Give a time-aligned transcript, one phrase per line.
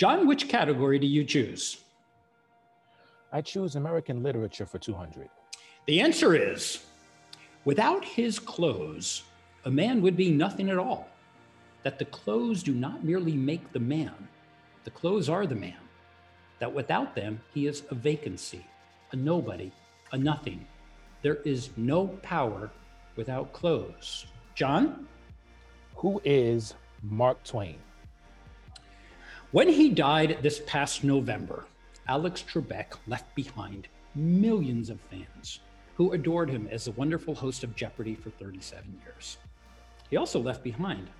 [0.00, 1.84] John, which category do you choose?
[3.34, 5.28] I choose American literature for 200.
[5.86, 6.86] The answer is
[7.66, 9.24] without his clothes,
[9.66, 11.06] a man would be nothing at all.
[11.82, 14.14] That the clothes do not merely make the man,
[14.84, 15.82] the clothes are the man.
[16.60, 18.64] That without them, he is a vacancy,
[19.12, 19.70] a nobody,
[20.12, 20.66] a nothing.
[21.20, 22.70] There is no power
[23.16, 24.24] without clothes.
[24.54, 25.06] John?
[25.96, 26.72] Who is
[27.02, 27.76] Mark Twain?
[29.52, 31.64] When he died this past November,
[32.06, 35.58] Alex Trebek left behind millions of fans
[35.96, 39.38] who adored him as the wonderful host of Jeopardy for 37 years.
[40.08, 41.10] He also left behind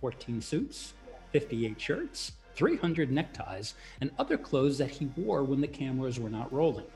[0.00, 0.94] 14 suits,
[1.32, 6.52] 58 shirts, 300 neckties, and other clothes that he wore when the cameras were not
[6.52, 6.86] rolling.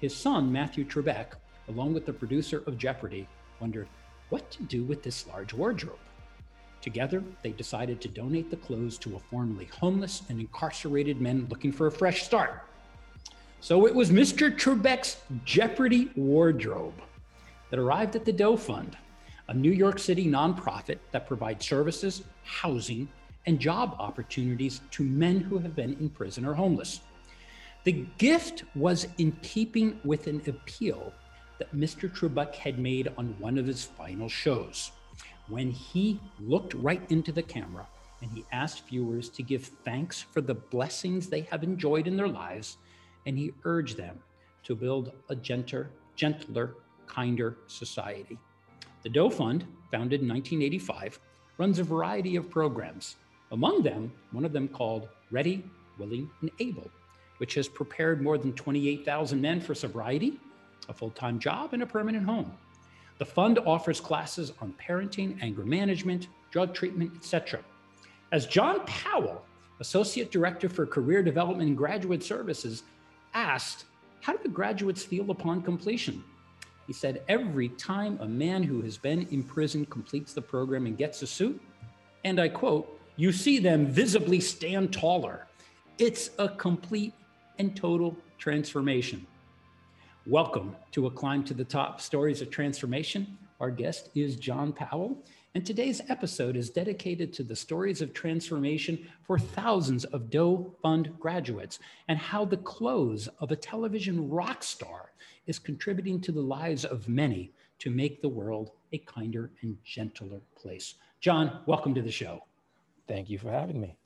[0.00, 1.34] His son, Matthew Trebek,
[1.68, 3.28] along with the producer of Jeopardy,
[3.60, 3.88] wondered
[4.30, 6.00] what to do with this large wardrobe.
[6.88, 11.70] Together, they decided to donate the clothes to a formerly homeless and incarcerated man looking
[11.70, 12.62] for a fresh start.
[13.60, 14.50] So it was Mr.
[14.50, 16.94] Trebek's Jeopardy wardrobe
[17.68, 18.96] that arrived at the Doe Fund,
[19.48, 23.06] a New York City nonprofit that provides services, housing,
[23.44, 27.00] and job opportunities to men who have been in prison or homeless.
[27.84, 31.12] The gift was in keeping with an appeal
[31.58, 32.10] that Mr.
[32.10, 34.92] Trebek had made on one of his final shows
[35.48, 37.86] when he looked right into the camera
[38.20, 42.28] and he asked viewers to give thanks for the blessings they have enjoyed in their
[42.28, 42.78] lives
[43.26, 44.18] and he urged them
[44.64, 46.74] to build a gentler, gentler,
[47.06, 48.38] kinder society.
[49.02, 51.20] The Doe Fund, founded in 1985,
[51.56, 53.16] runs a variety of programs.
[53.52, 55.64] Among them, one of them called Ready,
[55.98, 56.90] Willing, and Able,
[57.38, 60.38] which has prepared more than 28,000 men for sobriety,
[60.88, 62.52] a full time job, and a permanent home.
[63.18, 67.60] The fund offers classes on parenting, anger management, drug treatment, etc.
[68.32, 69.44] As John Powell,
[69.80, 72.84] Associate Director for Career Development and Graduate Services,
[73.34, 73.84] asked,
[74.20, 76.22] How do the graduates feel upon completion?
[76.86, 80.96] He said, Every time a man who has been in prison completes the program and
[80.96, 81.60] gets a suit,
[82.24, 85.48] and I quote, you see them visibly stand taller.
[85.98, 87.12] It's a complete
[87.58, 89.26] and total transformation.
[90.28, 93.38] Welcome to A Climb to the Top Stories of Transformation.
[93.60, 95.16] Our guest is John Powell,
[95.54, 101.18] and today's episode is dedicated to the stories of transformation for thousands of Doe Fund
[101.18, 101.78] graduates
[102.08, 105.12] and how the close of a television rock star
[105.46, 110.42] is contributing to the lives of many to make the world a kinder and gentler
[110.54, 110.96] place.
[111.22, 112.44] John, welcome to the show.
[113.06, 113.96] Thank you for having me.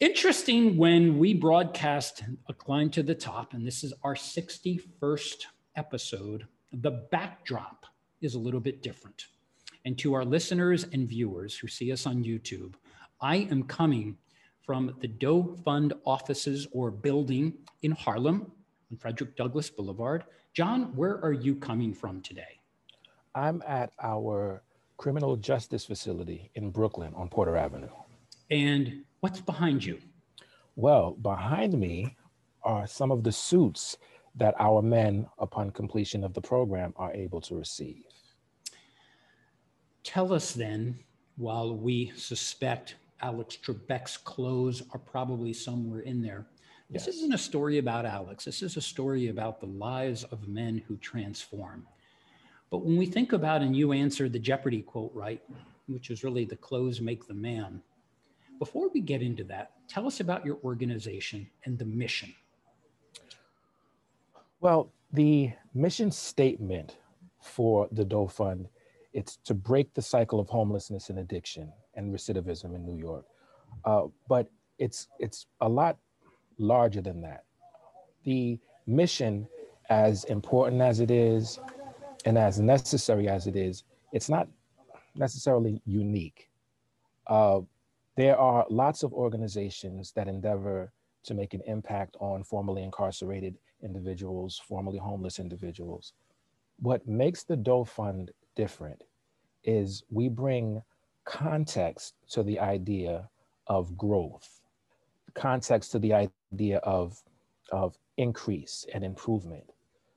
[0.00, 5.42] Interesting when we broadcast A Climb to the Top, and this is our 61st
[5.74, 7.84] episode, the backdrop
[8.20, 9.26] is a little bit different.
[9.84, 12.74] And to our listeners and viewers who see us on YouTube,
[13.20, 14.16] I am coming
[14.64, 18.52] from the Doe Fund offices or building in Harlem
[18.92, 20.22] on Frederick Douglass Boulevard.
[20.54, 22.60] John, where are you coming from today?
[23.34, 24.62] I'm at our
[24.96, 27.90] criminal justice facility in Brooklyn on Porter Avenue.
[28.48, 29.98] And What's behind you?
[30.76, 32.16] Well, behind me
[32.62, 33.96] are some of the suits
[34.36, 38.04] that our men, upon completion of the program, are able to receive.
[40.04, 40.98] Tell us then,
[41.36, 46.46] while we suspect Alex Trebek's clothes are probably somewhere in there.
[46.88, 47.16] This yes.
[47.16, 48.44] isn't a story about Alex.
[48.44, 51.86] This is a story about the lives of men who transform.
[52.70, 55.42] But when we think about, and you answered the Jeopardy quote right,
[55.86, 57.82] which is really the clothes make the man,
[58.58, 62.34] before we get into that, tell us about your organization and the mission.
[64.60, 66.96] Well, the mission statement
[67.40, 68.68] for the Doe Fund,
[69.12, 73.24] it's to break the cycle of homelessness and addiction and recidivism in New York.
[73.84, 74.48] Uh, but
[74.78, 75.96] it's it's a lot
[76.58, 77.44] larger than that.
[78.24, 79.48] The mission,
[79.88, 81.58] as important as it is,
[82.24, 84.48] and as necessary as it is, it's not
[85.14, 86.48] necessarily unique.
[87.26, 87.60] Uh,
[88.18, 90.92] there are lots of organizations that endeavor
[91.22, 93.54] to make an impact on formerly incarcerated
[93.84, 96.14] individuals, formerly homeless individuals.
[96.80, 99.04] What makes the Doe Fund different
[99.62, 100.82] is we bring
[101.24, 103.30] context to the idea
[103.68, 104.62] of growth,
[105.34, 107.22] context to the idea of,
[107.70, 109.70] of increase and improvement.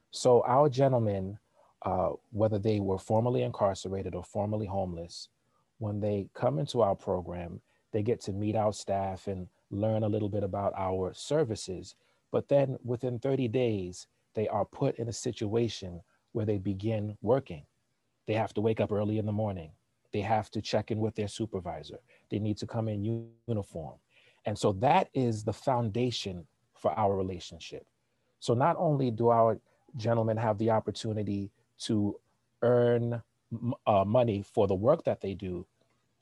[0.10, 1.38] So our gentlemen,
[1.84, 5.30] uh, whether they were formerly incarcerated or formerly homeless,
[5.78, 10.10] when they come into our program, they get to meet our staff and learn a
[10.10, 11.96] little bit about our services.
[12.32, 16.02] But then within 30 days, they are put in a situation
[16.32, 17.66] where they begin working.
[18.28, 19.72] They have to wake up early in the morning.
[20.14, 22.00] They have to check in with their supervisor.
[22.30, 23.96] They need to come in uniform.
[24.46, 27.86] And so that is the foundation for our relationship.
[28.40, 29.60] So not only do our
[29.98, 31.52] gentlemen have the opportunity
[31.82, 32.20] to
[32.62, 33.22] earn
[33.86, 35.66] uh, money for the work that they do,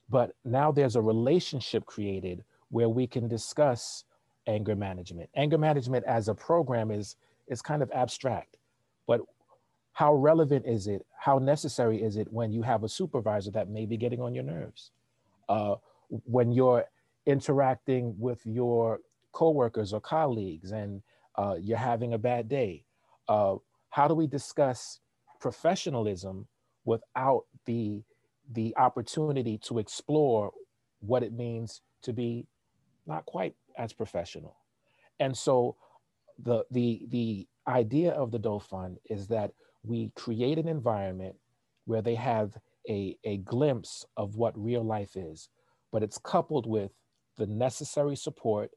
[0.09, 4.03] but now there's a relationship created where we can discuss
[4.47, 5.29] anger management.
[5.35, 7.15] Anger management as a program is,
[7.47, 8.57] is kind of abstract,
[9.07, 9.21] but
[9.93, 11.05] how relevant is it?
[11.17, 14.45] How necessary is it when you have a supervisor that may be getting on your
[14.45, 14.91] nerves?
[15.49, 15.75] Uh,
[16.25, 16.85] when you're
[17.25, 18.99] interacting with your
[19.33, 21.01] coworkers or colleagues and
[21.35, 22.85] uh, you're having a bad day?
[23.27, 23.55] Uh,
[23.89, 24.99] how do we discuss
[25.39, 26.47] professionalism
[26.85, 28.01] without the
[28.51, 30.51] the opportunity to explore
[31.01, 32.45] what it means to be
[33.05, 34.55] not quite as professional?
[35.19, 35.75] And so
[36.37, 39.51] the the the idea of the Doe Fund is that
[39.83, 41.35] we create an environment
[41.85, 42.57] where they have
[42.87, 45.49] a, a glimpse of what real life is,
[45.91, 46.91] but it's coupled with
[47.37, 48.71] the necessary support,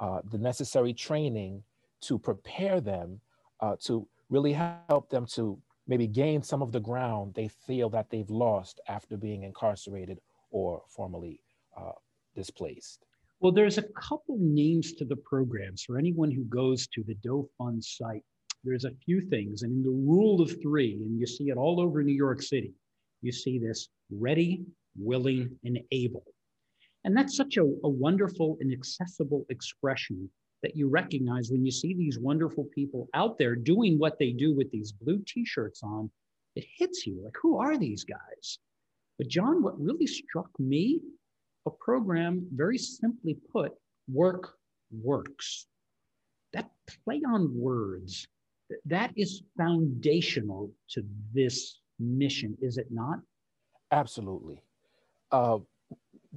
[0.00, 1.62] uh, the necessary training
[2.00, 3.20] to prepare them
[3.60, 5.58] uh, to really help them to
[5.88, 10.20] maybe gain some of the ground they feel that they've lost after being incarcerated
[10.50, 11.40] or formerly
[11.76, 11.92] uh,
[12.36, 13.04] displaced?
[13.40, 17.48] Well, there's a couple names to the programs for anyone who goes to the Doe
[17.56, 18.24] Fund site.
[18.64, 21.80] There's a few things, and in the rule of three, and you see it all
[21.80, 22.74] over New York City,
[23.22, 24.64] you see this ready,
[24.98, 26.24] willing, and able.
[27.04, 30.28] And that's such a, a wonderful and accessible expression
[30.62, 34.54] that you recognize when you see these wonderful people out there doing what they do
[34.54, 36.10] with these blue t-shirts on
[36.56, 38.58] it hits you like who are these guys?
[39.18, 41.00] But john what really struck me
[41.66, 43.72] a program very simply put
[44.10, 44.54] work
[44.90, 45.66] works.
[46.52, 46.70] That
[47.04, 48.26] play on words
[48.84, 51.02] that is foundational to
[51.32, 53.20] this mission is it not?
[53.92, 54.62] Absolutely.
[55.32, 55.58] Uh,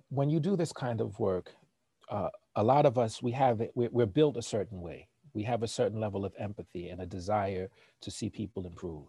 [0.10, 1.52] when you do this kind of work
[2.10, 5.08] uh, a lot of us, we have it, we're, built a certain way.
[5.34, 7.70] We have a certain level of empathy and a desire
[8.02, 9.06] to see people improve.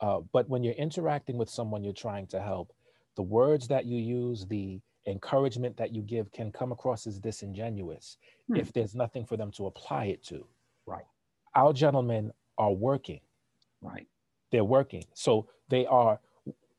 [0.00, 2.72] Uh, but when you're interacting with someone you're trying to help,
[3.14, 8.18] the words that you use, the encouragement that you give can come across as disingenuous
[8.48, 8.56] hmm.
[8.56, 10.44] if there's nothing for them to apply it to.
[10.86, 11.06] Right.
[11.54, 13.20] Our gentlemen are working.
[13.80, 14.06] Right.
[14.50, 15.04] They're working.
[15.14, 16.18] So they are,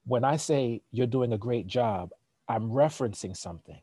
[0.06, 2.12] when I say you're doing a great job,
[2.50, 3.80] I'm referencing something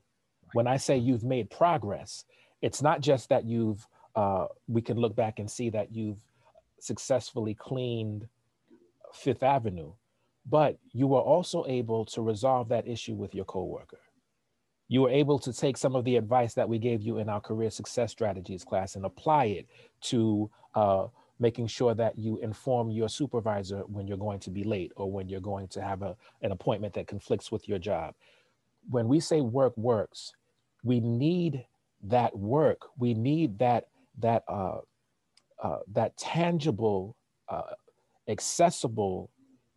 [0.55, 2.25] when I say you've made progress,
[2.62, 3.87] it's not just that you've,
[4.17, 6.23] uh, we can look back and see that you've
[6.81, 8.29] successfully cleaned
[9.12, 9.93] Fifth Avenue,
[10.49, 13.99] but you were also able to resolve that issue with your coworker.
[14.87, 17.41] You were able to take some of the advice that we gave you in our
[17.41, 19.67] career success strategies class and apply it
[20.03, 21.06] to uh,
[21.41, 25.29] making sure that you inform your supervisor when you're going to be late or when
[25.29, 28.15] you're going to have a, an appointment that conflicts with your job.
[28.89, 30.33] When we say work works,
[30.84, 31.66] we need
[32.04, 32.82] that work.
[32.98, 33.88] We need that
[34.19, 34.78] that uh,
[35.62, 37.16] uh, that tangible,
[37.48, 37.72] uh,
[38.28, 39.31] accessible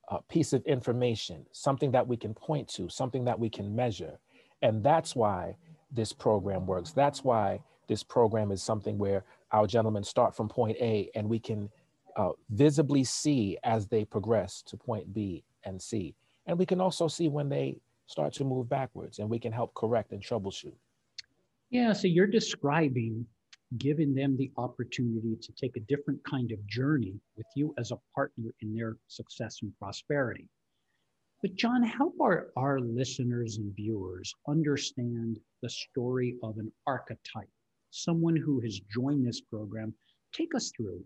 [0.09, 4.19] uh, piece of information, something that we can point to, something that we can measure,
[4.61, 5.55] and that's why
[5.91, 6.91] this program works.
[6.91, 11.39] That's why this program is something where our gentlemen start from point A and we
[11.39, 11.69] can
[12.17, 16.15] uh, visibly see as they progress to point B and C.
[16.45, 19.73] And we can also see when they start to move backwards and we can help
[19.73, 20.75] correct and troubleshoot.
[21.69, 23.25] Yeah, so you're describing
[23.77, 27.99] giving them the opportunity to take a different kind of journey with you as a
[28.15, 30.47] partner in their success and prosperity.
[31.41, 37.49] But, John, help our, our listeners and viewers understand the story of an archetype,
[37.91, 39.93] someone who has joined this program.
[40.33, 41.03] Take us through,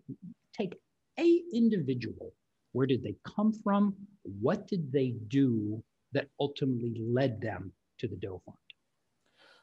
[0.56, 0.74] take
[1.18, 2.32] a individual.
[2.72, 3.94] Where did they come from?
[4.40, 8.61] What did they do that ultimately led them to the Doe Fund?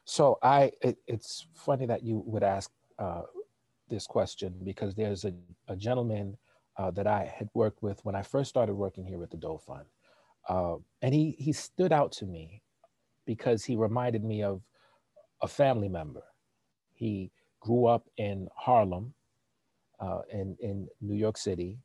[0.04, 3.22] So I, it, it's funny that you would ask uh,
[3.88, 5.32] this question because there's a,
[5.68, 6.36] a gentleman
[6.76, 9.58] uh, that I had worked with when I first started working here at the Doe
[9.58, 9.84] Fund.
[10.48, 12.62] Uh, and he, he stood out to me
[13.26, 14.62] because he reminded me of
[15.42, 16.22] a family member.
[16.94, 17.30] He
[17.60, 19.14] grew up in Harlem,
[20.00, 21.78] uh, in, in New York City,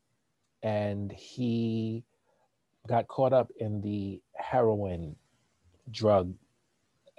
[0.62, 2.04] and he
[2.88, 5.16] got caught up in the heroin
[5.90, 6.32] drug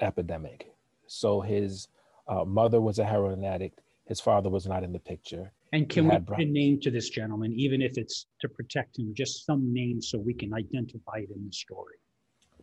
[0.02, 0.74] epidemic.
[1.08, 1.88] So his
[2.28, 3.82] uh, mother was a heroin addict.
[4.06, 5.52] His father was not in the picture.
[5.74, 9.14] And can we put a name to this gentleman, even if it's to protect him,
[9.14, 11.96] just some name so we can identify it in the story?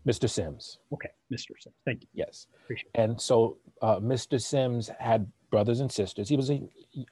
[0.07, 0.29] Mr.
[0.29, 0.79] Sims.
[0.93, 1.53] Okay, Mr.
[1.59, 1.77] Sims.
[1.85, 2.09] Thank you.
[2.15, 2.47] Yes.
[2.65, 3.01] Appreciate it.
[3.01, 4.41] And so uh, Mr.
[4.41, 6.29] Sims had brothers and sisters.
[6.29, 6.63] He was a,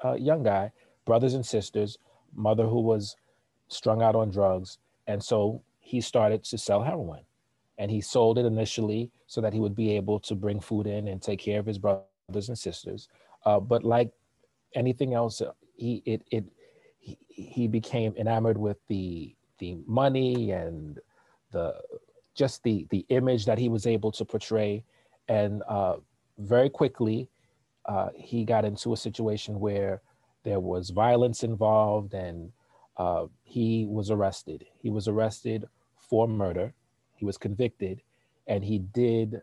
[0.02, 0.72] a young guy,
[1.04, 1.98] brothers and sisters,
[2.34, 3.16] mother who was
[3.68, 4.78] strung out on drugs.
[5.06, 7.24] And so he started to sell heroin
[7.78, 11.08] and he sold it initially so that he would be able to bring food in
[11.08, 13.08] and take care of his brothers and sisters.
[13.44, 14.10] Uh, but like
[14.74, 16.44] anything else, uh, he it it
[16.98, 21.00] he, he became enamored with the the money and
[21.50, 21.74] the
[22.34, 24.84] just the the image that he was able to portray,
[25.28, 25.96] and uh,
[26.38, 27.28] very quickly
[27.86, 30.02] uh, he got into a situation where
[30.44, 32.52] there was violence involved and
[32.96, 34.64] uh, he was arrested.
[34.78, 35.64] He was arrested
[35.96, 36.74] for murder.
[37.22, 38.02] He was convicted,
[38.48, 39.42] and he did,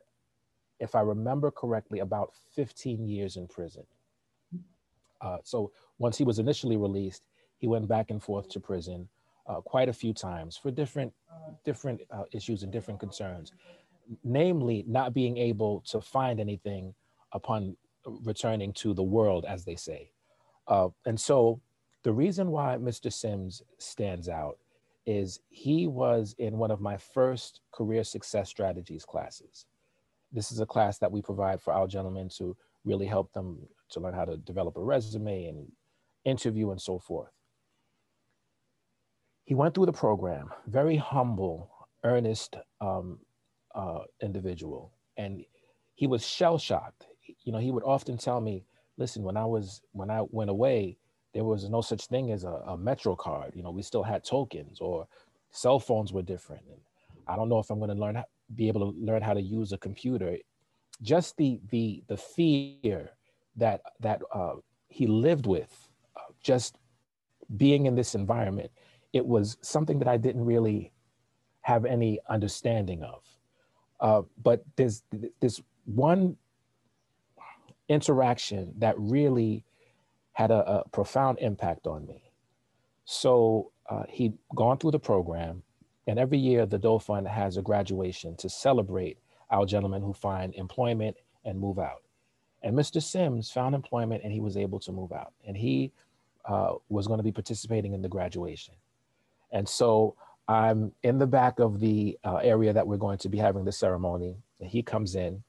[0.82, 3.86] if I remember correctly, about 15 years in prison.
[5.22, 7.24] Uh, so once he was initially released,
[7.58, 9.08] he went back and forth to prison
[9.48, 11.14] uh, quite a few times for different
[11.64, 13.54] different uh, issues and different concerns,
[14.26, 16.94] namely not being able to find anything
[17.32, 17.78] upon
[18.26, 20.12] returning to the world, as they say.
[20.68, 21.62] Uh, and so
[22.04, 23.10] the reason why Mr.
[23.12, 24.58] Sims stands out
[25.10, 29.66] is he was in one of my first career success strategies classes.
[30.32, 33.58] This is a class that we provide for our gentlemen to really help them
[33.90, 35.68] to learn how to develop a resume and
[36.26, 37.32] interview and so forth.
[39.46, 41.72] He went through the program, very humble,
[42.04, 43.18] earnest um,
[43.74, 45.44] uh, individual, and
[45.96, 47.08] he was shell shocked.
[47.46, 48.64] You know, he would often tell me,
[48.98, 51.00] "Listen, when I was when I went away,
[51.34, 54.24] there was no such thing as a, a metro card you know we still had
[54.24, 55.08] tokens or
[55.52, 56.62] cell phones were different.
[56.70, 56.80] And
[57.28, 58.24] i don't know if i'm going to learn
[58.56, 60.38] be able to learn how to use a computer.
[61.02, 63.12] Just the the the fear
[63.56, 64.56] that that uh,
[64.88, 66.78] he lived with uh, just
[67.58, 68.72] being in this environment
[69.12, 70.92] it was something that i didn't really
[71.62, 73.22] have any understanding of.
[74.00, 75.04] Uh, but there's
[75.40, 76.36] this one
[77.90, 79.64] interaction that really
[80.34, 82.32] had a, a profound impact on me.
[83.06, 85.64] So uh, he'd gone through the program,
[86.08, 89.18] and every year the Doe Fund has a graduation to celebrate
[89.50, 92.04] our gentlemen who find employment and move out.
[92.62, 93.02] And Mr.
[93.02, 95.34] Sims found employment and he was able to move out.
[95.48, 95.92] And he
[96.46, 98.76] uh, was going to be participating in the graduation.
[99.52, 100.16] And so
[100.48, 103.72] I'm in the back of the uh, area that we're going to be having the
[103.72, 104.36] ceremony.
[104.60, 105.44] And he comes in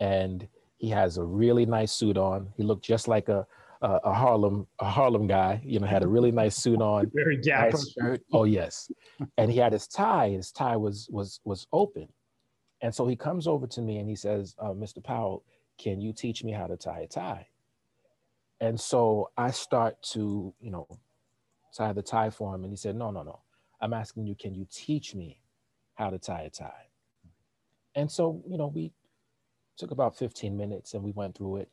[0.00, 0.46] and
[0.78, 2.48] he has a really nice suit on.
[2.56, 3.46] He looked just like a,
[3.82, 5.60] uh, a Harlem a Harlem guy.
[5.64, 7.72] You know, had a really nice suit on, very dapper.
[7.72, 8.22] Nice shirt.
[8.32, 8.90] Oh yes,
[9.36, 10.30] and he had his tie.
[10.30, 12.08] His tie was was was open,
[12.80, 15.02] and so he comes over to me and he says, uh, "Mr.
[15.02, 15.44] Powell,
[15.78, 17.48] can you teach me how to tie a tie?"
[18.60, 20.86] And so I start to you know
[21.76, 23.40] tie the tie for him, and he said, "No, no, no.
[23.80, 25.40] I'm asking you, can you teach me
[25.94, 26.86] how to tie a tie?"
[27.94, 28.92] And so you know we
[29.76, 31.68] took about 15 minutes and we went through it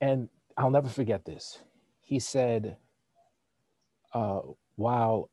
[0.00, 1.60] and I'll never forget this.
[2.00, 2.76] He said,
[4.12, 4.40] uh,
[4.76, 5.30] while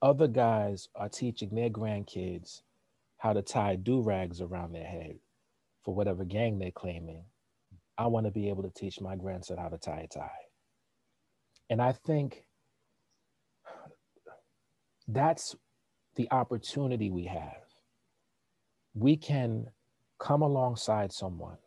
[0.00, 2.62] other guys are teaching their grandkids
[3.18, 5.18] how to tie do rags around their head
[5.82, 7.24] for whatever gang they're claiming,
[7.96, 10.30] I want to be able to teach my grandson how to tie a tie.
[11.70, 12.44] And I think
[15.08, 15.54] that's
[16.16, 17.62] the opportunity we have.
[18.94, 19.66] We can
[20.18, 21.58] come alongside someone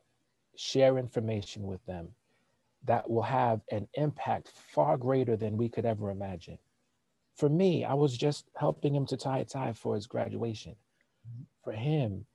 [0.57, 2.09] share information with them
[2.85, 6.57] that will have an impact far greater than we could ever imagine.
[7.35, 10.75] For me, I was just helping him to tie a tie for his graduation.
[11.63, 12.25] For him,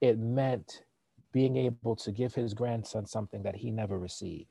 [0.00, 0.82] it meant
[1.32, 4.48] being able to give his grandson something that he never received.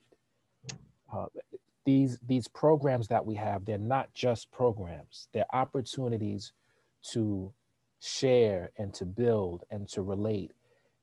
[1.11, 1.25] Uh,
[1.85, 6.51] these, these programs that we have, they're not just programs, they're opportunities
[7.11, 7.53] to
[8.01, 10.51] share and to build and to relate.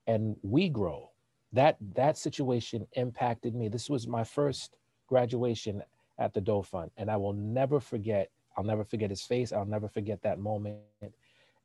[0.07, 1.12] And we grow
[1.53, 3.69] that that situation impacted me.
[3.69, 5.83] This was my first graduation
[6.19, 8.31] at the Fund, and I will never forget.
[8.57, 9.53] I'll never forget his face.
[9.53, 10.79] I'll never forget that moment,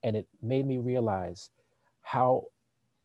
[0.03, 1.49] and it made me realize
[2.01, 2.45] how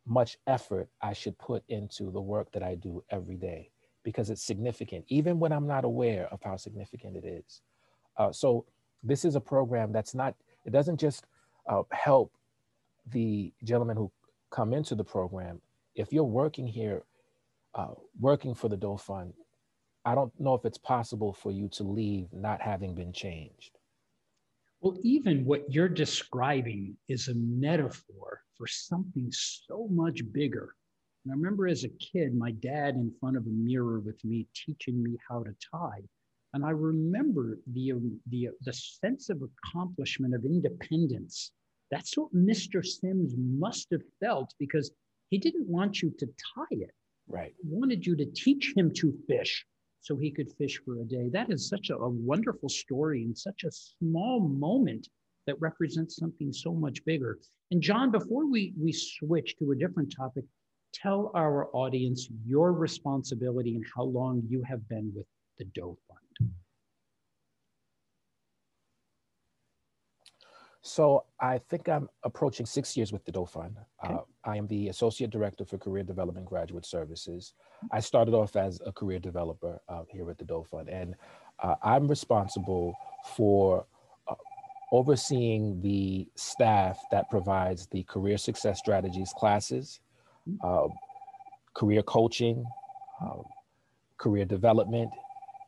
[0.07, 3.71] much effort I should put into the work that I do every day
[4.03, 7.61] because it's significant, even when I'm not aware of how significant it is.
[8.17, 8.65] Uh, so
[9.03, 10.35] this is a program that's not.
[10.65, 11.25] It doesn't just
[11.69, 12.33] uh, help
[13.11, 14.11] the gentlemen who
[14.51, 15.61] come into the program
[15.95, 17.03] if you're working here,
[17.75, 19.35] uh, working for the Doe Fund,
[20.05, 23.79] I don't know if it's possible for you to leave not having been changed.
[24.81, 30.75] Well, even what you're describing is a metaphor for something so much bigger.
[31.25, 34.49] And I remember as a kid, my dad in front of a mirror with me
[34.55, 36.03] teaching me how to tie.
[36.53, 37.93] And I remember the,
[38.29, 41.53] the, the sense of accomplishment of independence.
[41.93, 42.85] That's what Mr.
[42.85, 44.91] Sims must have felt because
[45.33, 46.91] he didn't want you to tie it.
[47.27, 47.55] Right.
[47.62, 49.65] He wanted you to teach him to fish
[50.03, 51.31] so he could fish for a day.
[51.33, 55.09] That is such a, a wonderful story and such a small moment
[55.47, 57.39] that represents something so much bigger.
[57.71, 60.45] And John, before we we switch to a different topic,
[60.93, 65.27] tell our audience your responsibility and how long you have been with
[65.59, 66.22] the Doe Fund.
[70.83, 73.77] So I think I'm approaching six years with the Doe Fund.
[74.05, 74.15] Okay.
[74.15, 77.55] Uh, I am the Associate Director for Career Development Graduate Services.
[77.93, 81.15] I started off as a career developer uh, here at the Doe Fund, and
[81.62, 82.97] uh, I'm responsible
[83.37, 83.87] for
[84.27, 84.35] uh,
[84.91, 90.01] overseeing the staff that provides the career success strategies classes,
[90.65, 90.89] uh,
[91.75, 92.67] career coaching,
[93.25, 93.43] uh,
[94.19, 95.12] career development,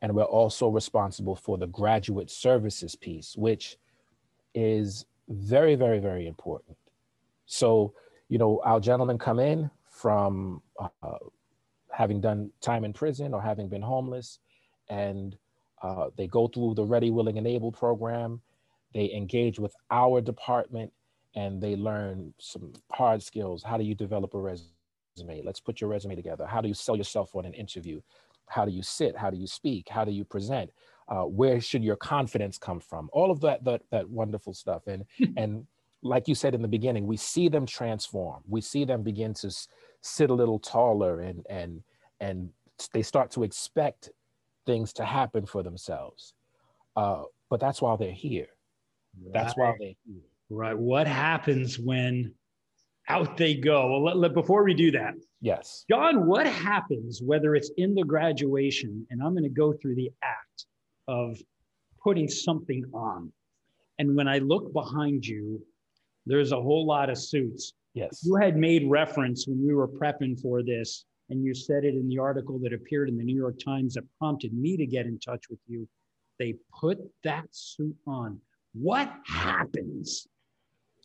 [0.01, 3.77] and we're also responsible for the graduate services piece, which
[4.55, 6.77] is very, very, very important.
[7.45, 7.93] So,
[8.29, 11.17] you know, our gentlemen come in from uh,
[11.91, 14.39] having done time in prison or having been homeless,
[14.89, 15.37] and
[15.83, 18.41] uh, they go through the Ready, Willing, and Able program.
[18.93, 20.91] They engage with our department
[21.35, 23.61] and they learn some hard skills.
[23.61, 25.41] How do you develop a resume?
[25.43, 26.45] Let's put your resume together.
[26.45, 28.01] How do you sell yourself on an interview?
[28.47, 29.17] How do you sit?
[29.17, 29.89] How do you speak?
[29.89, 30.71] How do you present?
[31.07, 33.09] Uh, where should your confidence come from?
[33.13, 34.87] All of that that, that wonderful stuff.
[34.87, 35.05] And
[35.37, 35.65] and
[36.01, 38.43] like you said in the beginning we see them transform.
[38.47, 39.51] We see them begin to
[40.01, 41.81] sit a little taller and and
[42.19, 42.49] and
[42.93, 44.09] they start to expect
[44.65, 46.33] things to happen for themselves.
[46.95, 48.47] Uh, but that's why they're here.
[49.21, 49.33] Right.
[49.33, 50.21] that's why they're here.
[50.49, 50.77] Right.
[50.77, 52.33] What happens when
[53.07, 53.91] out they go?
[53.91, 55.85] Well let, let, before we do that yes.
[55.89, 60.11] John what happens whether it's in the graduation and i'm going to go through the
[60.23, 60.65] act
[61.07, 61.37] of
[62.03, 63.31] putting something on.
[63.99, 65.61] And when I look behind you,
[66.25, 67.73] there's a whole lot of suits.
[67.93, 68.21] Yes.
[68.23, 72.09] You had made reference when we were prepping for this, and you said it in
[72.09, 75.17] the article that appeared in the New York Times that prompted me to get in
[75.19, 75.87] touch with you.
[76.37, 78.39] They put that suit on.
[78.73, 80.27] What happens?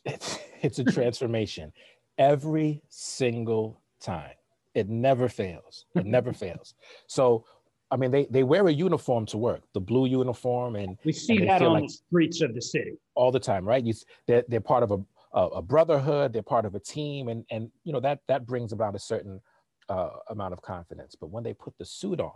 [0.03, 1.71] It's, it's a transformation
[2.17, 4.33] every single time.
[4.73, 5.85] It never fails.
[5.95, 6.73] It never fails.
[7.07, 7.45] So
[7.91, 11.37] I mean, they, they wear a uniform to work, the blue uniform, and we see
[11.37, 13.83] and that on like the streets of the city all the time, right?
[13.83, 13.93] You,
[14.27, 14.99] they're, they're part of a,
[15.33, 18.71] a, a, brotherhood, they're part of a team, and and you know that that brings
[18.71, 19.41] about a certain
[19.89, 21.15] uh, amount of confidence.
[21.19, 22.31] But when they put the suit on,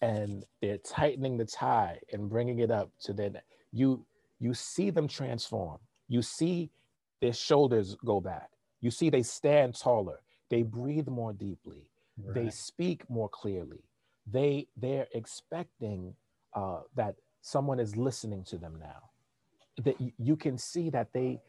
[0.00, 3.38] and they're tightening the tie and bringing it up to then
[3.70, 4.04] you
[4.40, 5.78] you see them transform.
[6.08, 6.70] You see
[7.20, 8.50] their shoulders go back.
[8.80, 10.18] You see they stand taller.
[10.50, 11.86] They breathe more deeply.
[12.18, 12.34] Right.
[12.34, 13.84] They speak more clearly
[14.30, 16.14] they they're expecting
[16.54, 19.10] uh, that someone is listening to them now.
[19.84, 21.40] That you can see that they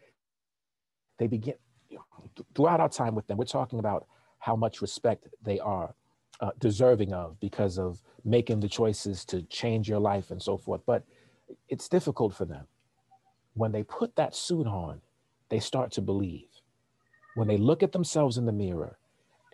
[1.20, 1.56] they begin
[2.56, 3.38] throughout our time with them.
[3.38, 4.08] We're talking about
[4.40, 5.96] how much respect they are
[6.42, 10.82] uh, deserving of because of making the choices to change your life and so forth.
[10.86, 11.04] But
[11.70, 12.68] it's difficult for them
[13.56, 15.02] when they put that suit on.
[15.50, 16.48] They start to believe
[17.36, 18.98] when they look at themselves in the mirror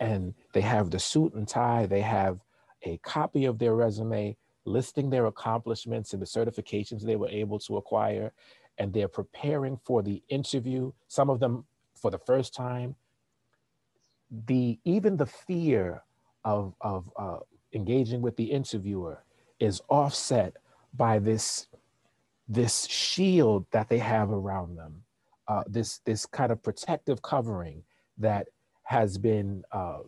[0.00, 2.40] and they have the suit and tie, they have
[2.82, 7.76] a copy of their resume listing their accomplishments and the certifications they were able to
[7.76, 8.32] acquire,
[8.78, 11.64] and they're preparing for the interview, some of them
[11.94, 12.94] for the first time.
[14.46, 16.02] The even the fear
[16.44, 17.38] of, of uh,
[17.72, 19.24] engaging with the interviewer
[19.58, 20.56] is offset
[20.94, 21.66] by this,
[22.48, 25.02] this shield that they have around them,
[25.48, 27.82] uh, this, this kind of protective covering
[28.18, 28.48] that
[28.84, 29.98] has been uh,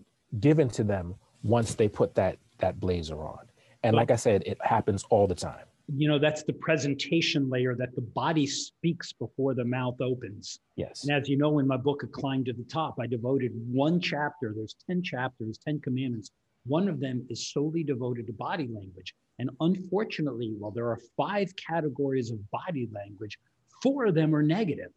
[0.40, 3.46] given to them once they put that that blazer on.
[3.82, 5.66] And like I said, it happens all the time.
[5.94, 10.60] You know, that's the presentation layer that the body speaks before the mouth opens.
[10.76, 11.04] Yes.
[11.04, 14.00] And as you know, in my book, A Climb to the Top, I devoted one
[14.00, 16.30] chapter, there's 10 chapters, 10 commandments.
[16.64, 19.12] One of them is solely devoted to body language.
[19.40, 23.36] And unfortunately, while there are five categories of body language,
[23.82, 24.92] four of them are negative.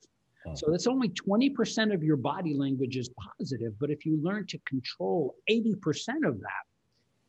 [0.45, 0.55] Hmm.
[0.55, 3.73] So that's only 20% of your body language is positive.
[3.79, 5.73] But if you learn to control 80%
[6.25, 6.63] of that,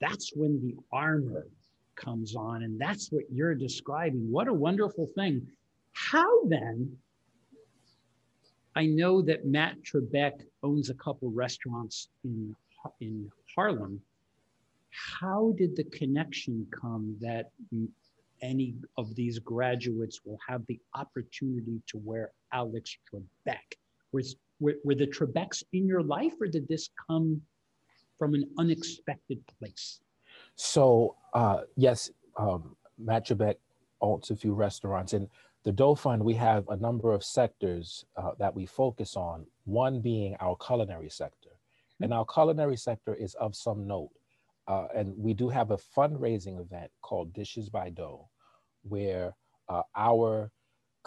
[0.01, 1.47] that's when the armor
[1.97, 2.63] comes on.
[2.63, 4.31] And that's what you're describing.
[4.31, 5.47] What a wonderful thing.
[5.93, 6.97] How then?
[8.75, 12.55] I know that Matt Trebek owns a couple restaurants in,
[13.01, 14.03] in Harlem.
[14.91, 17.51] How did the connection come that
[18.43, 23.79] any of these graduates will have the opportunity to wear Alex Trebek?
[24.13, 27.41] Was, were, were the Trebeks in your life, or did this come
[28.19, 30.01] from an unexpected place?
[30.55, 33.57] So uh, yes, um, Matt Trebek
[34.01, 35.13] owns a few restaurants.
[35.13, 35.29] In
[35.65, 40.01] the Doe Fund, we have a number of sectors uh, that we focus on, one
[40.01, 41.51] being our culinary sector.
[41.51, 42.05] Mm-hmm.
[42.05, 44.11] And our culinary sector is of some note.
[44.69, 48.29] Uh, and we do have a fundraising event called Dishes by Doe,
[48.83, 49.35] where
[49.69, 50.51] uh, our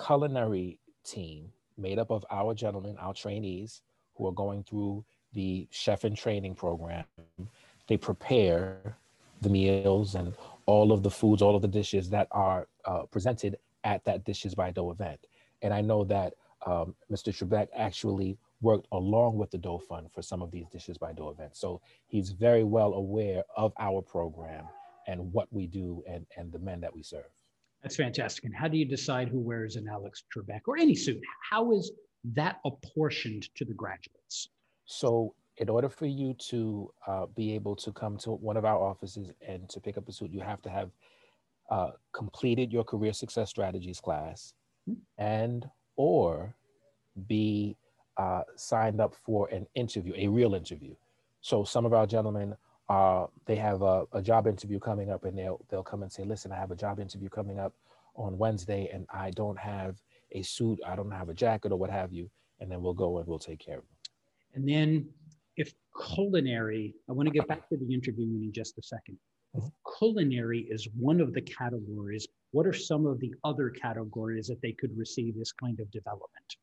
[0.06, 3.82] culinary team, made up of our gentlemen, our trainees,
[4.16, 7.06] who are going through the chef and training program.
[7.88, 8.98] They prepare
[9.42, 10.34] the meals and
[10.66, 14.54] all of the foods, all of the dishes that are uh, presented at that Dishes
[14.54, 15.20] by Doe event.
[15.62, 16.34] And I know that
[16.66, 17.34] um, Mr.
[17.34, 21.30] Trebek actually worked along with the Doe Fund for some of these Dishes by Doe
[21.30, 21.60] events.
[21.60, 24.66] So he's very well aware of our program
[25.08, 27.32] and what we do and, and the men that we serve.
[27.82, 28.44] That's fantastic.
[28.44, 31.22] And how do you decide who wears an Alex Trebek or any suit?
[31.50, 31.92] How is
[32.34, 34.50] that apportioned to the graduates?
[34.92, 38.82] So in order for you to uh, be able to come to one of our
[38.82, 40.90] offices and to pick up a suit, you have to have
[41.70, 44.56] uh, completed your career success strategies class
[44.90, 45.00] mm-hmm.
[45.24, 46.56] and or
[47.28, 47.78] be
[48.18, 50.96] uh, signed up for an interview, a real interview.
[51.42, 52.56] So some of our gentlemen
[52.90, 56.24] uh, they have a, a, job interview coming up and they'll, they'll come and say,
[56.24, 57.76] listen, I have a job interview coming up
[58.16, 61.92] on Wednesday and I don't have a suit, I don't have a jacket or what
[61.92, 62.32] have you.
[62.60, 63.99] And then we'll go and we'll take care of them.
[64.56, 65.08] And then
[65.58, 65.74] if
[66.14, 69.18] culinary, I want to get back to the interviewing in just a 2nd
[69.56, 69.68] mm-hmm.
[69.98, 74.72] culinary is one of the categories, what are some of the other categories that they
[74.72, 76.56] could receive this kind of development?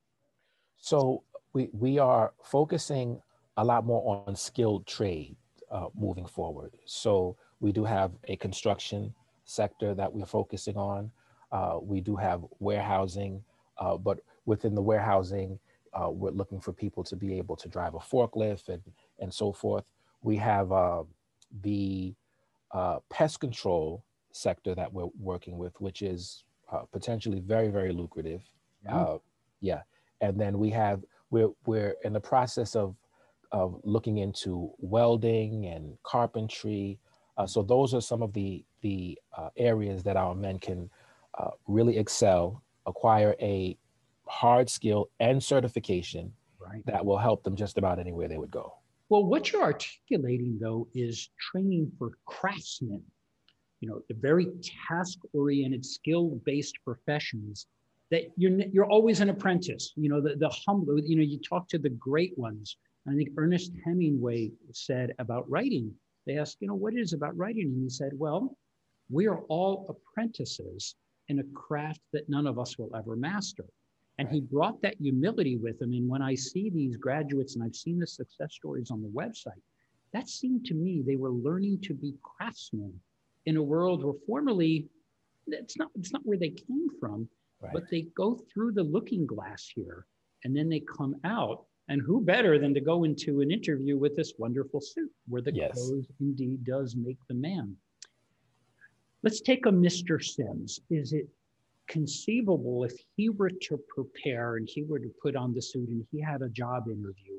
[0.79, 1.23] So
[1.53, 3.21] we, we are focusing
[3.57, 5.37] a lot more on skilled trade
[5.71, 6.73] uh, moving forward.
[6.85, 11.11] So we do have a construction sector that we're focusing on.
[11.53, 13.43] Uh, we do have warehousing,
[13.79, 15.59] uh, but within the warehousing,
[15.97, 18.83] uh, we're looking for people to be able to drive a forklift and,
[19.19, 19.87] and so forth.
[20.23, 21.05] We have uh,
[21.63, 22.15] the
[22.73, 26.45] uh, pest control sector that we're working with, which is
[26.93, 28.43] potentially very, very lucrative.
[28.85, 29.17] Yeah.
[29.61, 29.83] yeah.
[30.21, 30.99] And then we have,
[31.31, 32.97] we're, we're in the process of
[33.53, 36.99] of looking into welding and carpentry.
[37.37, 40.91] Uh, so those are some of the the uh, areas that our men can
[41.39, 43.77] uh, really excel, acquire a
[44.29, 46.85] hard skill and certification right.
[46.87, 48.75] that will help them just about anywhere they would go.
[49.09, 53.03] Well, what you're articulating though is training for craftsmen.
[53.81, 54.49] You know, the very
[54.89, 57.67] task-oriented, skill-based professions
[58.11, 59.93] that you're you're always an apprentice.
[59.97, 60.99] You know, the the humble.
[60.99, 62.77] You know, you talk to the great ones
[63.09, 65.95] I think Ernest Hemingway said about writing,
[66.27, 67.67] they asked, you know, what is about writing?
[67.67, 68.57] And he said, well,
[69.11, 70.97] we are all apprentices
[71.29, 73.65] in a craft that none of us will ever master.
[74.19, 75.93] And he brought that humility with him.
[75.93, 79.61] And when I see these graduates and I've seen the success stories on the website,
[80.13, 82.93] that seemed to me they were learning to be craftsmen
[83.45, 84.87] in a world where formerly
[85.47, 87.29] it's not it's not where they came from,
[87.61, 87.73] right.
[87.73, 90.07] but they go through the looking glass here
[90.45, 94.17] and then they come out and who better than to go into an interview with
[94.17, 95.75] this wonderful suit where the yes.
[95.75, 97.77] clothes indeed does make the man?
[99.23, 100.23] Let's take a Mr.
[100.23, 100.81] Sims.
[100.91, 101.29] Is it
[101.89, 106.05] conceivable if he were to prepare and he were to put on the suit and
[106.11, 107.39] he had a job interview?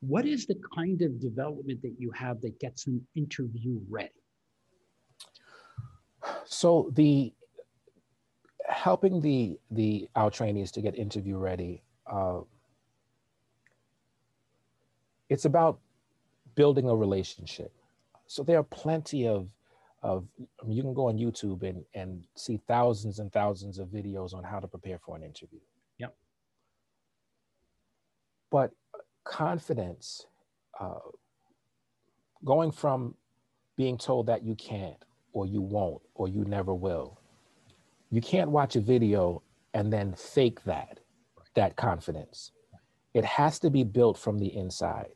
[0.00, 4.10] What is the kind of development that you have that gets an interview ready?
[6.44, 7.32] So the
[8.66, 12.40] helping the the our trainees to get interview ready uh,
[15.30, 15.78] it's about
[16.56, 17.72] building a relationship.
[18.26, 19.48] So there are plenty of
[20.02, 20.26] of
[20.62, 24.34] I mean, you can go on YouTube and and see thousands and thousands of videos
[24.34, 25.60] on how to prepare for an interview.
[25.98, 26.14] Yep.
[28.50, 28.70] But
[29.24, 30.26] confidence,
[30.78, 30.98] uh,
[32.44, 33.14] going from
[33.76, 37.20] being told that you can't or you won't or you never will,
[38.10, 39.42] you can't watch a video
[39.74, 41.00] and then fake that
[41.54, 42.52] that confidence.
[43.14, 45.14] It has to be built from the inside.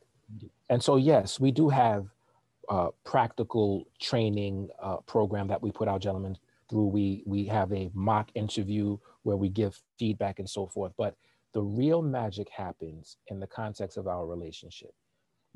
[0.69, 2.07] And so, yes, we do have
[2.69, 6.37] a practical training uh, program that we put our gentlemen
[6.69, 6.87] through.
[6.87, 10.93] We we have a mock interview where we give feedback and so forth.
[10.97, 11.15] But
[11.53, 14.93] the real magic happens in the context of our relationship,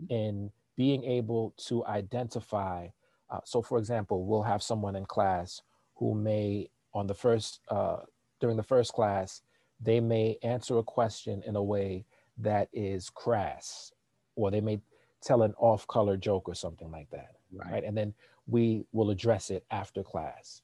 [0.10, 2.88] in being able to identify.
[3.30, 5.62] Uh, so, for example, we'll have someone in class
[5.96, 7.98] who may, on the first uh,
[8.40, 9.42] during the first class,
[9.82, 12.06] they may answer a question in a way
[12.38, 13.92] that is crass,
[14.36, 14.80] or they may
[15.22, 17.36] tell an off color joke or something like that.
[17.52, 17.72] Right.
[17.72, 17.84] right.
[17.84, 18.14] And then
[18.48, 20.62] we will address it after class.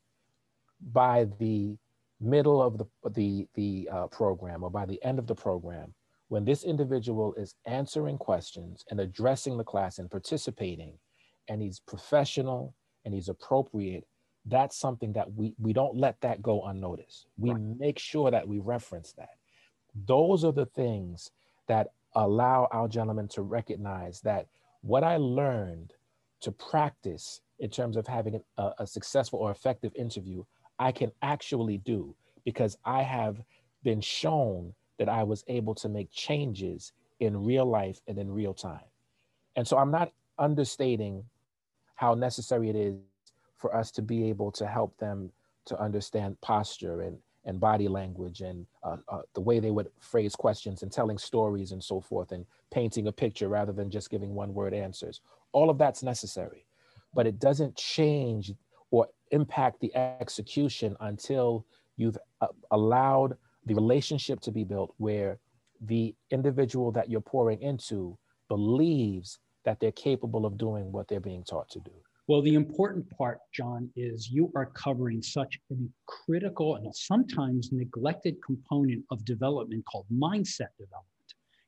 [0.91, 1.77] By the
[2.19, 5.93] middle of the, the, the uh, program or by the end of the program,
[6.27, 10.97] when this individual is answering questions and addressing the class and participating,
[11.47, 14.05] and he's professional and he's appropriate,
[14.45, 17.27] that's something that we, we don't let that go unnoticed.
[17.37, 17.61] We right.
[17.61, 19.29] make sure that we reference that.
[20.05, 21.31] Those are the things
[21.67, 24.47] that allow our gentlemen to recognize that
[24.82, 25.93] what I learned
[26.41, 30.43] to practice in terms of having a, a, successful or effective interview,
[30.78, 33.41] I can actually do because I have
[33.84, 38.54] been shown that I was able to make changes in real life and in real
[38.54, 38.84] time.
[39.56, 41.23] And so I'm not understating
[41.95, 42.95] how necessary it is
[43.58, 45.32] for us to be able to help them
[45.65, 50.36] to understand posture and, and body language and uh, uh, the way they would phrase
[50.36, 54.34] questions and telling stories and so forth and painting a picture rather than just giving
[54.34, 55.21] one word answers.
[55.51, 56.65] All of that's necessary,
[57.13, 58.53] but it doesn't change
[58.91, 61.65] or impact the execution until
[61.97, 65.39] you've uh, allowed the relationship to be built where
[65.81, 71.43] the individual that you're pouring into believes that they're capable of doing what they're being
[71.43, 71.91] taught to do.
[72.27, 75.75] Well, the important part, John, is you are covering such a
[76.07, 81.05] critical and sometimes neglected component of development called mindset development.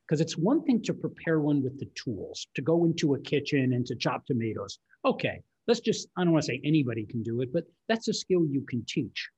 [0.06, 3.72] Because it's one thing to prepare one with the tools, to go into a kitchen
[3.74, 4.80] and to chop tomatoes.
[5.04, 8.14] Okay, let's just, I don't want to say anybody can do it, but that's a
[8.14, 9.28] skill you can teach.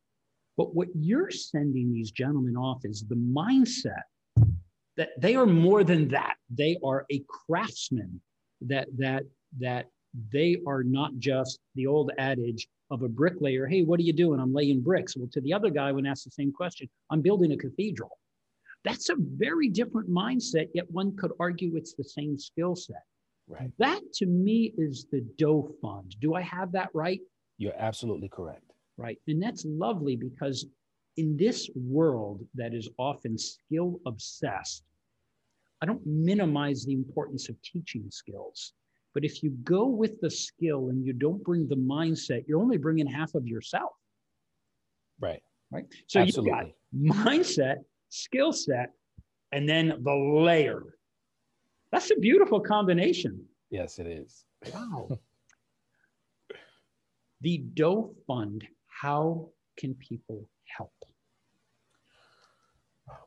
[0.57, 4.03] But what you're sending these gentlemen off is the mindset
[4.97, 6.37] that they are more than that.
[6.49, 8.21] They are a craftsman
[8.63, 9.25] that that
[9.59, 9.87] that
[10.33, 14.41] they are not just the old adage of a bricklayer hey what are you doing?
[14.41, 15.17] I'm laying bricks.
[15.17, 18.19] Well to the other guy when asked the same question i'm building a cathedral.
[18.85, 23.05] That's a very different mindset yet one could argue it's the same skill set.
[23.49, 23.71] Right.
[23.79, 26.17] That to me is the Doe Fund.
[26.21, 27.21] Do i have that right?
[27.59, 28.73] You're absolutely correct.
[28.97, 29.19] Right.
[29.29, 30.67] And that's lovely because
[31.17, 34.85] in this world that is often skill obsessed
[35.83, 38.75] I don't minimize the importance of teaching skills.
[39.15, 42.77] But if you go with the skill and you don't bring the mindset, you're only
[42.77, 43.93] bringing half of yourself.
[45.21, 45.43] Right.
[45.73, 45.85] Right.
[46.07, 46.75] So Absolutely.
[46.93, 47.77] you got mindset,
[48.09, 48.93] skill set,
[49.53, 50.83] and then the layer.
[51.93, 53.45] That's a beautiful combination.
[53.71, 54.45] Yes, it is.
[54.73, 55.09] Wow.
[57.41, 60.93] the Doe Fund, how can people help?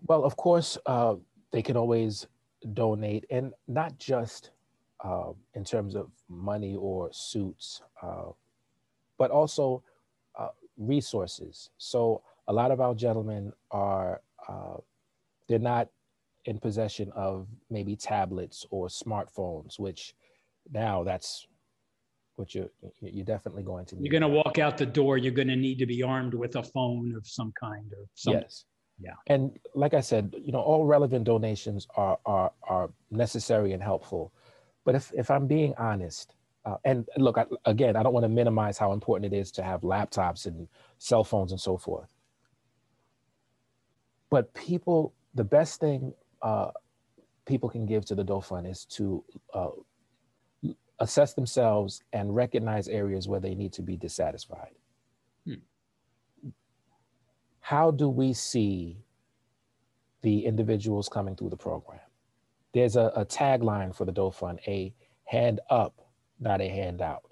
[0.05, 1.15] Well, of course, uh,
[1.51, 2.27] they can always
[2.73, 4.51] donate, and not just
[5.03, 8.31] uh, in terms of money or suits, uh,
[9.17, 9.83] but also
[10.39, 11.69] uh, resources.
[11.77, 14.77] So a lot of our gentlemen are uh,
[15.47, 15.89] they're not
[16.45, 20.15] in possession of maybe tablets or smartphones, which
[20.71, 21.47] now that's
[22.35, 22.69] what you're
[23.01, 24.05] you're definitely going to need.
[24.05, 25.17] You're going to walk out the door.
[25.17, 28.41] You're going to need to be armed with a phone of some kind or something.
[28.41, 28.65] Yes.
[28.99, 29.13] Yeah.
[29.27, 34.33] And like I said, you know, all relevant donations are are are necessary and helpful.
[34.85, 36.33] But if if I'm being honest,
[36.65, 39.63] uh, and look, I, again, I don't want to minimize how important it is to
[39.63, 40.67] have laptops and
[40.97, 42.09] cell phones and so forth.
[44.29, 46.71] But people, the best thing uh,
[47.45, 49.69] people can give to the Fund is to uh,
[50.99, 54.73] assess themselves and recognize areas where they need to be dissatisfied
[57.63, 58.97] how do we see
[60.21, 62.02] the individuals coming through the program?
[62.73, 64.93] There's a, a tagline for the Doe Fund, a
[65.25, 66.01] hand up,
[66.39, 67.23] not a handout.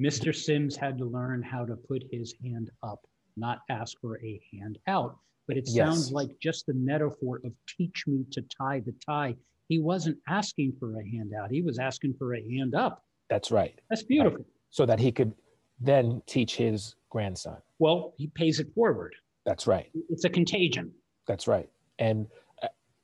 [0.00, 0.34] Mr.
[0.34, 3.00] Sims had to learn how to put his hand up,
[3.36, 5.16] not ask for a hand out.
[5.46, 6.12] But it sounds yes.
[6.12, 9.34] like just the metaphor of teach me to tie the tie.
[9.68, 13.04] He wasn't asking for a handout, he was asking for a hand up.
[13.30, 13.78] That's right.
[13.90, 14.38] That's beautiful.
[14.38, 14.46] Right.
[14.70, 15.32] So that he could
[15.80, 17.56] then teach his grandson.
[17.78, 19.14] Well, he pays it forward.
[19.44, 19.90] That's right.
[20.10, 20.92] It's a contagion.
[21.26, 21.68] That's right.
[21.98, 22.26] And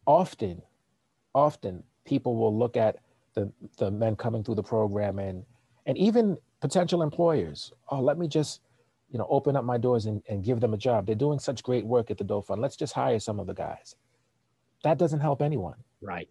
[0.07, 0.63] often,
[1.35, 2.99] often people will look at
[3.35, 5.45] the, the men coming through the program and,
[5.87, 7.73] and even potential employers.
[7.89, 8.61] Oh, let me just,
[9.11, 11.07] you know, open up my doors and, and give them a job.
[11.07, 12.61] They're doing such great work at the Doe Fund.
[12.61, 13.97] Let's just hire some of the guys.
[14.83, 15.77] That doesn't help anyone.
[16.01, 16.29] Right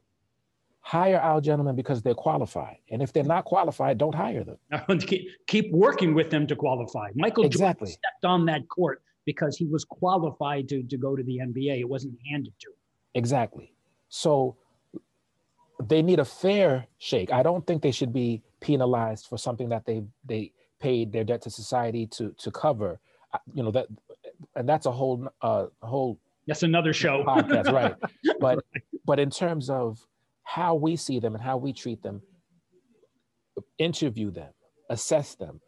[0.84, 2.78] hire our gentlemen because they're qualified.
[2.92, 5.00] And if they're not qualified, don't hire them.
[5.00, 7.10] keep, keep working with them to qualify.
[7.16, 7.88] Michael exactly.
[7.88, 11.80] Jordan stepped on that court because he was qualified to, to go to the NBA.
[11.80, 12.76] It wasn't handed to him.
[13.16, 13.74] Exactly.
[14.10, 14.56] So
[15.82, 17.32] they need a fair shake.
[17.32, 21.42] I don't think they should be penalized for something that they they paid their debt
[21.44, 23.00] to society to to cover.
[23.54, 23.88] You know that,
[24.56, 26.20] and that's a whole uh whole.
[26.48, 27.24] That's another show.
[27.24, 27.96] Podcast, right?
[28.40, 28.84] But right.
[29.06, 30.06] but in terms of
[30.44, 32.22] how we see them and how we treat them,
[33.78, 34.52] interview them,
[34.90, 35.62] assess them,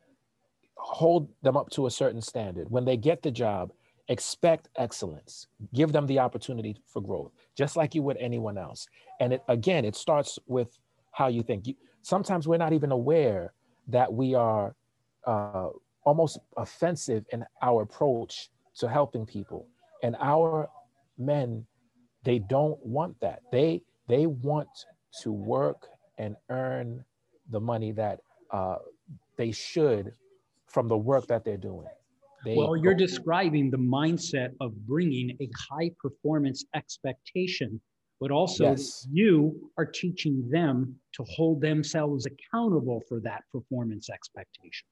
[0.75, 2.69] hold them up to a certain standard.
[2.69, 3.71] When they get the job,
[4.07, 8.87] expect excellence, give them the opportunity for growth, just like you would anyone else.
[9.19, 10.77] And it, again, it starts with
[11.11, 11.67] how you think.
[11.67, 13.53] You, sometimes we're not even aware
[13.87, 14.75] that we are
[15.25, 15.69] uh,
[16.03, 19.67] almost offensive in our approach to helping people.
[20.03, 20.69] And our
[21.17, 21.65] men,
[22.23, 23.41] they don't want that.
[23.51, 24.69] They they want
[25.23, 25.87] to work
[26.17, 27.03] and earn
[27.49, 28.19] the money that
[28.51, 28.77] uh,
[29.37, 30.13] they should
[30.67, 31.87] from the work that they're doing.
[32.45, 37.81] They well, you're describing the mindset of bringing a high performance expectation
[38.19, 39.07] but also Yes.
[39.11, 44.87] you are teaching them to hold themselves accountable for that performance expectation.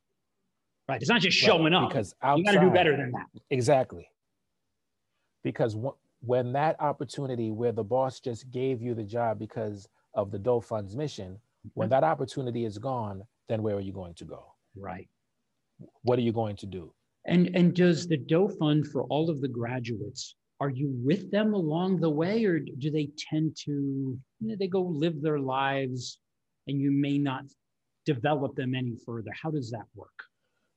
[0.87, 1.01] Right?
[1.01, 1.89] It's not just Right, showing up.
[1.89, 3.27] because you got to do better than that.
[3.49, 4.09] Exactly.
[5.43, 10.31] Because wh- when that opportunity where the boss just gave you the job because of
[10.31, 11.39] the Doe Fund's mission,
[11.73, 11.91] when mm-hmm.
[11.91, 14.53] that opportunity is gone, then where are you going to go?
[14.75, 15.09] Right.
[16.01, 16.93] What are you going to do?
[17.25, 20.35] And and does the Doe Fund for all of the graduates?
[20.59, 24.67] Are you with them along the way, or do they tend to you know, they
[24.67, 26.19] go live their lives,
[26.67, 27.43] and you may not
[28.05, 29.31] develop them any further?
[29.41, 30.23] How does that work?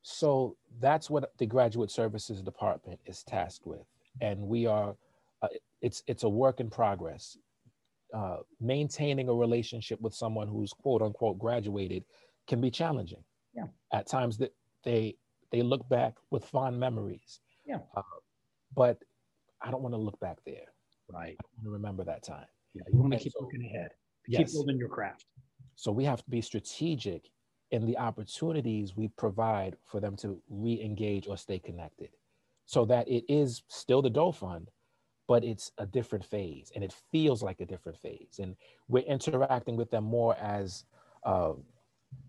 [0.03, 3.87] So that's what the graduate services department is tasked with,
[4.21, 4.97] and we are.
[5.43, 5.49] Uh,
[5.83, 7.37] it's it's a work in progress.
[8.15, 12.05] Uh, maintaining a relationship with someone who's quote unquote graduated
[12.47, 13.23] can be challenging.
[13.53, 13.67] Yeah.
[13.93, 14.55] At times that
[14.85, 15.17] they
[15.57, 17.41] they look back with fond memories.
[17.67, 17.79] Yeah.
[17.97, 18.03] Uh,
[18.75, 18.99] but
[19.63, 20.67] I don't want to look back there.
[21.11, 21.37] Right.
[21.41, 22.45] I want to remember that time.
[22.75, 22.83] Yeah.
[22.93, 23.91] You want to And keep so- looking ahead.
[24.27, 24.53] Keep Yes.
[24.53, 25.25] building your craft.
[25.77, 27.31] So we have to be strategic
[27.71, 32.11] in the opportunities we provide for them to re-engage or stay connected
[32.67, 34.71] so that it is still the Doe Fund,
[35.27, 38.41] but it's a different phase and it feels like a different phase.
[38.43, 38.57] And
[38.89, 40.85] we're interacting with them more as
[41.25, 41.55] uh,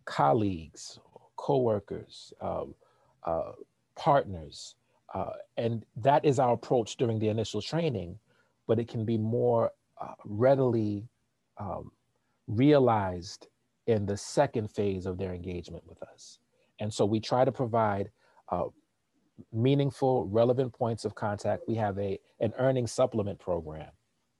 [0.06, 1.00] colleagues,
[1.36, 2.74] co-workers, um,
[3.28, 3.52] uh,
[3.96, 4.76] partners.
[5.13, 8.18] Uh, and that is our approach during the initial training,
[8.68, 11.08] but it can be more uh, readily
[11.58, 11.92] um,
[12.48, 13.48] realized
[13.88, 16.40] in the second phase of their engagement with us.
[16.80, 18.12] And so we try to provide
[18.52, 18.66] uh,
[19.52, 21.63] meaningful, relevant points of contact.
[21.68, 23.92] We have a, an earning supplement program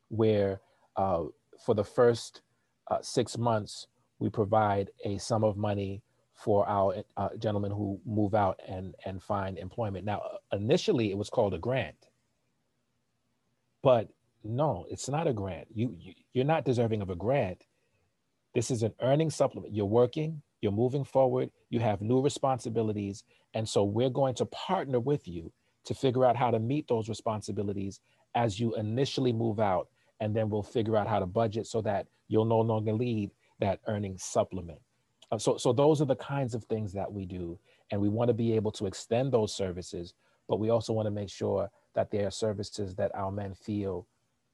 [0.10, 0.62] where
[0.95, 1.23] uh,
[1.65, 2.41] for the first
[2.89, 3.88] uh, six months,
[4.19, 6.02] we provide a sum of money
[6.38, 10.06] for our uh, gentlemen who move out and, and find employment.
[10.06, 10.21] Now,
[10.54, 12.08] initially it was called a grant,
[13.82, 14.10] but
[14.43, 15.67] no, it's not a grant.
[15.73, 17.65] You, you you're not deserving of a grant.
[18.54, 19.73] This is an earning supplement.
[19.73, 23.23] You're working, you're moving forward, you have new responsibilities.
[23.56, 25.52] And so we're going to partner with you
[25.86, 28.00] to figure out how to meet those responsibilities
[28.36, 29.88] as you initially move out.
[30.19, 33.80] And then we'll figure out how to budget so that you'll no longer need that
[33.88, 34.80] earning supplement.
[35.31, 37.59] Uh, so, so those are the kinds of things that we do.
[37.91, 40.13] And we want to be able to extend those services,
[40.47, 44.07] but we also want to make sure that they are services that our men feel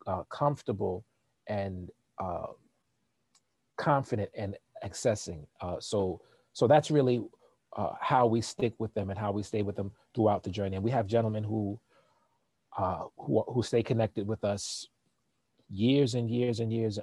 [0.08, 1.06] uh, comfortable
[1.48, 2.48] and uh,
[3.78, 5.46] confident in accessing.
[5.62, 6.22] Uh, so,
[6.54, 7.24] so that's really
[7.76, 10.76] uh, how we stick with them and how we stay with them throughout the journey.
[10.76, 11.80] And we have gentlemen who
[12.76, 14.88] uh, who, who stay connected with us
[15.70, 16.98] years and years and years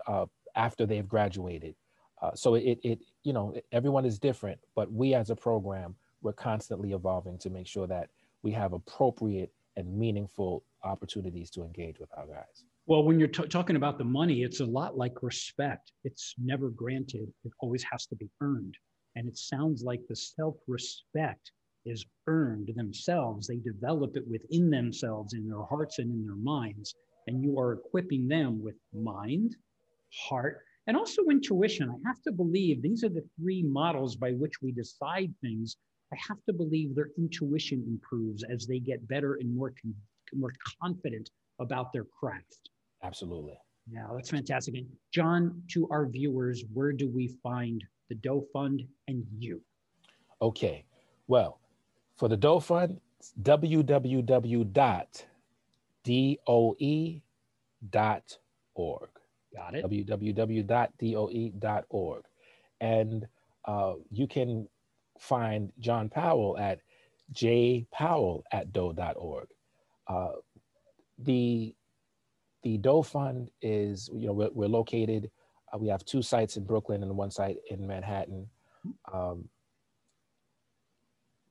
[0.57, 1.77] after they've graduated.
[2.23, 6.33] Uh, so it, it, you know, everyone is different, but we as a program, we're
[6.33, 8.11] constantly evolving to make sure that
[8.43, 12.65] we have appropriate and meaningful opportunities to engage with our guys.
[12.87, 15.93] Well, when you're t- talking about the money, it's a lot like respect.
[16.05, 18.77] It's never granted, it always has to be earned.
[19.17, 21.53] And it sounds like the self respect
[21.87, 23.47] is earned themselves.
[23.47, 26.95] They develop it within themselves, in their hearts and in their minds.
[27.27, 29.57] And you are equipping them with mind,
[30.13, 31.89] heart, and also intuition.
[31.89, 35.77] I have to believe these are the three models by which we decide things.
[36.13, 39.95] I have to believe their intuition improves as they get better and more, con-
[40.35, 42.71] more confident about their craft.
[43.05, 43.57] Absolutely.
[43.89, 44.75] Yeah, that's fantastic.
[44.75, 49.63] And John, to our viewers, where do we find the Doe Fund and you?
[50.43, 50.85] Okay.
[51.29, 51.61] Well,
[52.17, 54.71] for the Doe Fund, it's www.doe.org.
[59.55, 59.85] Got it.
[59.85, 60.65] www.doe.org.
[62.81, 63.27] And
[63.65, 64.69] uh, you can
[65.19, 66.81] find John Powell at
[67.35, 69.49] jpowell at doe.org.
[70.07, 70.33] Uh,
[71.19, 71.75] the
[72.63, 75.31] the Doe Fund is, you know, we're, we're located,
[75.73, 78.49] uh, we have two sites in Brooklyn and one site in Manhattan.
[79.13, 79.49] Um,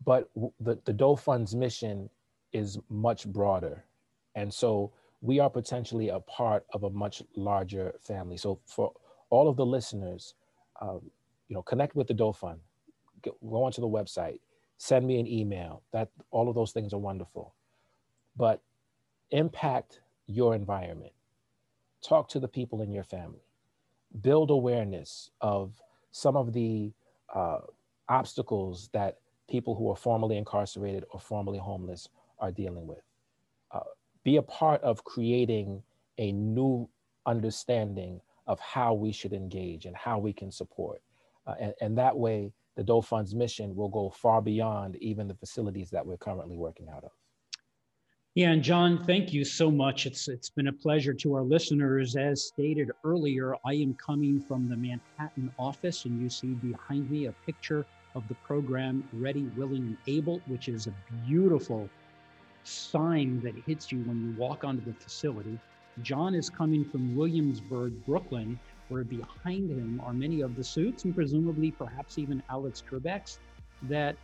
[0.05, 2.09] but the, the Doe Fund's mission
[2.53, 3.83] is much broader.
[4.35, 8.37] And so we are potentially a part of a much larger family.
[8.37, 8.93] So for
[9.29, 10.35] all of the listeners,
[10.81, 11.01] um,
[11.47, 12.59] you know, connect with the Doe Fund,
[13.21, 14.39] Get, go onto the website,
[14.77, 15.83] send me an email.
[15.91, 17.53] That all of those things are wonderful.
[18.37, 18.61] But
[19.31, 21.11] impact your environment.
[22.01, 23.43] Talk to the people in your family.
[24.21, 25.73] Build awareness of
[26.11, 26.93] some of the
[27.33, 27.59] uh,
[28.07, 29.17] obstacles that
[29.49, 32.07] people who are formerly incarcerated or formerly homeless
[32.39, 33.01] are dealing with.
[34.29, 35.81] Be a part of creating
[36.19, 36.87] a new
[37.25, 41.01] understanding of how we should engage and how we can support.
[41.47, 45.33] Uh, and, and that way, the Doe Fund's mission will go far beyond even the
[45.33, 47.09] facilities that we're currently working out of.
[48.35, 50.05] Yeah, and John, thank you so much.
[50.05, 52.15] It's it's been a pleasure to our listeners.
[52.15, 57.25] As stated earlier, I am coming from the Manhattan office, and you see behind me
[57.25, 60.93] a picture of the program Ready, Willing, and Able, which is a
[61.25, 61.89] beautiful
[62.63, 65.57] sign that hits you when you walk onto the facility.
[66.01, 71.13] John is coming from Williamsburg, Brooklyn, where behind him are many of the suits and
[71.13, 73.39] presumably perhaps even Alex Trebek's
[73.83, 74.15] that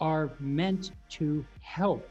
[0.00, 2.08] are meant to help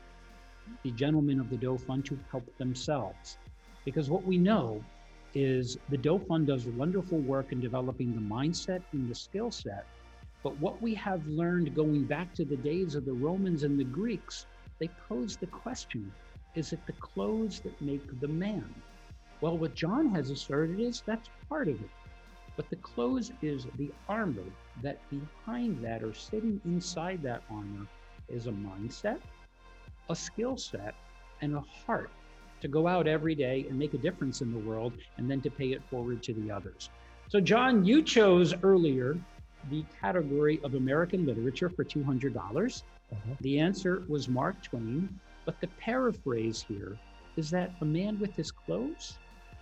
[0.83, 3.37] the gentlemen of the Doe Fund to help themselves.
[3.85, 4.83] Because what we know
[5.33, 9.85] is the Doe Fund does wonderful work in developing the mindset and the skill set.
[10.43, 13.83] But what we have learned going back to the days of the Romans and the
[13.83, 14.45] Greeks,
[14.81, 16.11] they pose the question
[16.55, 18.67] is it the clothes that make the man?
[19.39, 21.89] Well, what John has asserted is that's part of it.
[22.57, 24.43] But the clothes is the armor
[24.81, 27.87] that behind that or sitting inside that armor
[28.27, 29.19] is a mindset,
[30.09, 30.93] a skill set,
[31.41, 32.09] and a heart
[32.59, 35.49] to go out every day and make a difference in the world and then to
[35.49, 36.89] pay it forward to the others.
[37.29, 39.17] So, John, you chose earlier
[39.69, 42.83] the category of American literature for $200.
[43.11, 43.35] Uh-huh.
[43.41, 45.09] The answer was Mark Twain,
[45.45, 46.97] but the paraphrase here
[47.35, 49.17] is that a man with his clothes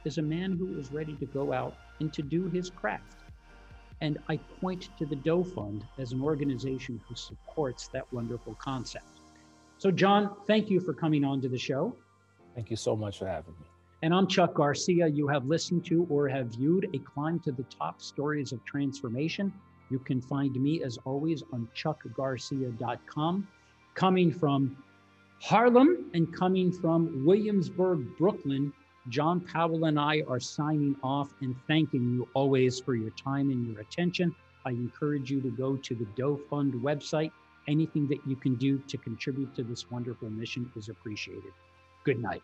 [0.06, 3.18] is a man who is ready to go out and to do his craft.
[4.02, 9.06] And I point to the Doe Fund as an organization who supports that wonderful concept.
[9.78, 11.96] So, John, thank you for coming on to the show.
[12.56, 13.66] Thank you so much for having me.
[14.02, 15.08] And I'm Chuck Garcia.
[15.08, 19.54] You have listened to or have viewed a climb to the top stories of transformation.
[19.90, 23.48] You can find me, as always, on chuckgarcia.com.
[23.96, 24.78] Coming from
[25.42, 28.72] Harlem and coming from Williamsburg, Brooklyn,
[29.08, 33.66] John Powell and I are signing off and thanking you always for your time and
[33.68, 34.36] your attention.
[34.66, 37.32] I encourage you to go to the Doe Fund website.
[37.68, 41.54] Anything that you can do to contribute to this wonderful mission is appreciated.
[42.04, 42.44] Good night.